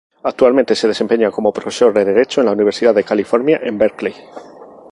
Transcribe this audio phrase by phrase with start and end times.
[0.23, 4.15] Actualmente se desempeña como profesor de derecho en la Universidad de California en Berkeley.